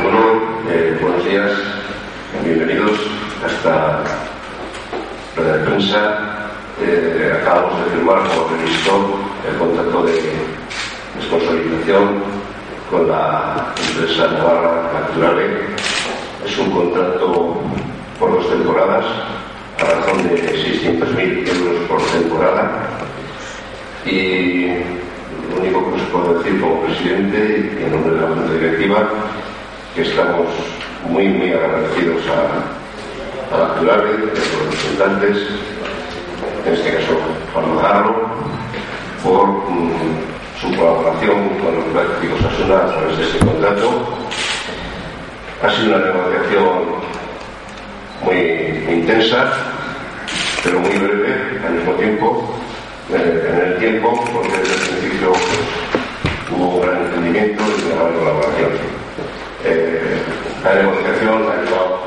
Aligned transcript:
Bueno, 0.00 0.40
eh, 0.70 0.98
buenos 1.02 1.22
días, 1.22 1.52
bienvenidos 2.42 2.98
a 3.44 3.46
esta 3.46 4.04
rueda 5.36 5.58
de 5.58 5.64
prensa. 5.66 6.48
Eh, 6.80 7.38
acabamos 7.42 7.84
de 7.84 7.90
firmar, 7.90 8.26
como 8.28 8.46
previsto, 8.46 9.20
el 9.46 9.58
contrato 9.58 10.04
de 10.04 10.18
sponsorización 11.20 12.22
con 12.90 13.06
la 13.06 13.74
empresa 13.86 14.28
Navarra 14.28 14.90
Naturale. 14.94 15.46
Es 16.46 16.58
un 16.58 16.70
contrato 16.70 17.60
por 18.18 18.32
dos 18.32 18.48
temporadas, 18.48 19.04
a 19.78 19.84
razón 19.84 20.26
de 20.26 20.40
600.000 20.42 21.48
euros 21.48 21.82
por 21.86 22.02
temporada. 22.18 22.88
Y 24.06 24.68
lo 25.50 25.60
único 25.60 25.90
que 25.90 26.00
os 26.00 26.08
puedo 26.08 26.38
decir 26.38 26.60
como 26.62 26.82
presidente 26.82 27.76
y 27.78 27.84
en 27.84 27.92
nombre 27.92 28.14
de 28.14 28.20
la 28.22 28.28
Junta 28.28 28.52
Directiva 28.54 29.08
que 29.94 30.02
estamos 30.02 30.46
muy, 31.08 31.28
muy 31.28 31.52
agradecidos 31.52 32.22
a, 32.28 33.54
a 33.54 33.58
la 33.58 33.78
ciudad, 33.78 33.98
a 33.98 34.02
los 34.02 34.14
representantes, 34.14 35.36
en 36.66 36.74
este 36.74 36.94
caso 36.94 37.18
Juan 37.52 37.74
Majarro, 37.74 38.14
por 39.22 39.48
mm, 39.48 40.32
su 40.60 40.76
colaboración 40.76 41.48
con 41.58 41.74
los 41.74 41.84
prácticos 41.92 42.40
Asuna 42.44 42.76
a 42.76 42.86
través 42.92 43.18
de 43.18 43.24
este 43.24 43.38
contrato. 43.44 43.90
Ha 45.62 45.70
sido 45.70 45.96
una 45.96 46.06
negociación 46.06 47.02
muy, 48.24 48.94
intensa, 48.94 49.52
pero 50.64 50.80
muy 50.80 50.90
breve 50.90 51.60
al 51.66 51.74
mismo 51.74 51.92
tiempo, 51.94 52.54
eh, 53.12 53.48
en 53.48 53.72
el 53.72 53.78
tiempo, 53.78 54.24
porque 54.32 54.56
desde 54.58 54.74
el 54.74 54.80
principio 54.80 55.32
hubo 56.50 56.68
un 56.68 56.80
gran 56.80 56.96
entendimiento 57.02 57.62
y 57.62 57.92
una 57.92 58.02
gran 58.02 58.18
colaboración. 58.18 59.01
Eh, 59.64 60.18
la 60.64 60.74
negociación 60.74 61.42
ha 61.46 61.62
llevado 61.62 62.00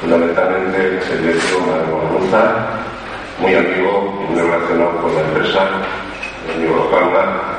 fundamentalmente 0.00 1.00
el 1.10 1.22
director 1.22 1.60
Manuel 1.62 2.12
González, 2.12 2.62
muy 3.40 3.54
amigo 3.54 4.26
muy 4.30 4.40
relacionado 4.40 5.02
con 5.02 5.14
la 5.14 5.20
empresa, 5.22 5.68
el 6.46 6.54
amigo 6.54 6.76
Lopalma, 6.76 7.58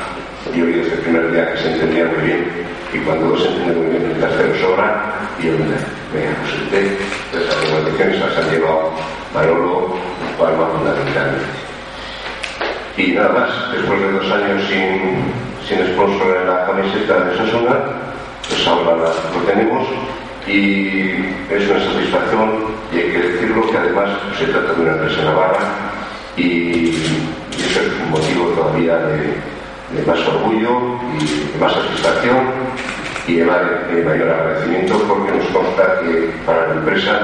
y 0.53 0.61
hoy 0.61 0.73
desde 0.73 0.93
el 0.93 0.99
primer 1.01 1.31
día 1.31 1.51
que 1.51 1.57
se 1.59 1.73
entendía 1.73 2.05
muy 2.05 2.25
bien, 2.25 2.47
y 2.93 2.99
cuando 2.99 3.37
se 3.37 3.47
entiende 3.49 3.75
muy 3.75 3.87
bien, 3.87 4.11
el 4.11 4.19
tercero 4.21 4.55
sobra, 4.59 5.13
y 5.39 5.47
yo 5.47 5.51
me, 5.51 6.21
presenté, 6.43 6.97
esas 7.33 7.71
negociaciones 7.71 8.19
las 8.21 8.37
han 8.37 8.49
llevado 8.49 8.91
Manolo 9.33 9.93
Palma 10.39 10.67
fundamentalmente. 10.67 11.45
Y 12.95 13.11
nada 13.11 13.29
más, 13.29 13.73
después 13.73 13.99
de 13.99 14.11
dos 14.11 14.31
años 14.31 14.63
sin, 14.69 15.33
sin 15.67 15.85
sponsor 15.93 16.37
en 16.37 16.47
la 16.47 16.65
camiseta 16.65 17.19
de 17.25 17.37
Sasuna, 17.37 17.79
pues 18.53 18.67
ahora 18.67 18.95
lo 19.33 19.41
tenemos 19.47 19.87
y 20.47 20.99
es 21.49 21.69
una 21.69 21.79
satisfacción 21.79 22.65
y 22.93 22.97
hay 22.97 23.11
que 23.11 23.19
decirlo 23.19 23.71
que 23.71 23.77
además 23.77 24.09
se 24.37 24.45
trata 24.45 24.73
de 24.73 24.81
una 24.81 24.91
empresa 24.91 25.23
navarra 25.23 25.59
y, 26.37 26.89
eso 27.53 27.81
es 27.81 27.93
un 28.03 28.11
motivo 28.11 28.45
todavía 28.49 28.97
de, 28.97 30.03
más 30.05 30.19
orgullo 30.27 30.99
y 31.19 31.53
de 31.53 31.59
más 31.59 31.73
satisfacción 31.73 32.41
y 33.27 33.35
de, 33.35 33.45
mayor 33.45 34.29
agradecimiento 34.29 34.99
porque 35.07 35.31
nos 35.31 35.45
consta 35.47 35.99
que 36.01 36.31
para 36.45 36.67
la 36.67 36.73
empresa 36.75 37.21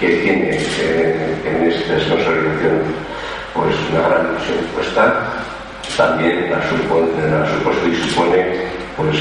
que 0.00 0.08
tiene 0.08 0.58
eh, 0.80 1.36
en 1.44 1.70
esta 1.70 1.94
consolidación 2.08 2.82
pues 3.52 3.76
una 3.92 4.08
gran 4.08 4.26
puesta 4.74 5.22
también 5.96 6.52
ha, 6.52 6.62
supuesto 6.68 7.86
y 7.86 7.94
supone 8.08 8.64
pues 8.96 9.16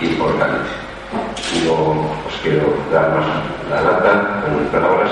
importante. 0.00 0.70
No 1.64 1.72
os 2.26 2.34
quiero 2.42 2.74
dar 2.92 3.10
más 3.10 3.26
la 3.70 3.80
lata 3.80 4.42
con 4.42 4.62
mis 4.62 4.70
palabras, 4.70 5.10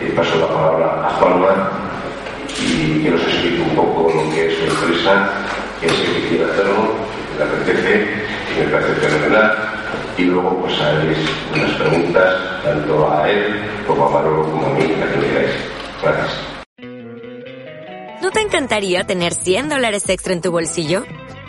y 0.00 0.10
paso 0.12 0.38
la 0.38 0.46
palabra 0.46 1.06
a 1.06 1.10
Juanma 1.10 1.70
y 2.58 3.02
que 3.02 3.10
nos 3.10 3.22
explique 3.22 3.62
un 3.62 3.74
poco 3.76 4.12
lo 4.14 4.30
que 4.30 4.46
es 4.46 4.58
su 4.58 4.64
empresa, 4.64 5.30
que 5.80 5.88
sé 5.88 6.04
que 6.04 6.28
quiere 6.28 6.44
hacerlo, 6.44 6.94
que 7.32 7.38
le 7.38 7.44
apetece, 7.44 8.06
me 8.58 8.64
parece 8.70 8.94
fenomenal. 8.94 9.56
Y 10.16 10.24
luego 10.24 10.60
pues 10.60 10.80
haréis 10.80 11.18
unas 11.54 11.70
preguntas 11.72 12.34
tanto 12.62 13.10
a 13.10 13.30
él 13.30 13.62
como 13.86 14.06
a 14.06 14.10
Manolo 14.10 14.42
como 14.42 14.66
a 14.66 14.70
mí, 14.70 14.84
a 14.84 15.06
quien 15.06 15.20
queráis. 15.20 15.50
Gracias. 16.02 16.60
¿No 18.22 18.30
te 18.30 18.40
encantaría 18.40 19.04
tener 19.04 19.32
100 19.32 19.70
dólares 19.70 20.08
extra 20.08 20.34
en 20.34 20.42
tu 20.42 20.50
bolsillo? 20.50 21.04